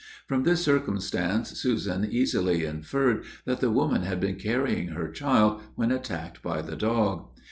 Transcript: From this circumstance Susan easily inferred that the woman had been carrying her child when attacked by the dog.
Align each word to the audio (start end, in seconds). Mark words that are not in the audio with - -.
From 0.27 0.41
this 0.45 0.63
circumstance 0.63 1.51
Susan 1.59 2.03
easily 2.03 2.65
inferred 2.65 3.23
that 3.45 3.59
the 3.59 3.69
woman 3.69 4.01
had 4.01 4.19
been 4.19 4.33
carrying 4.37 4.87
her 4.87 5.11
child 5.11 5.61
when 5.75 5.91
attacked 5.91 6.41
by 6.41 6.63
the 6.63 6.75
dog. 6.75 7.27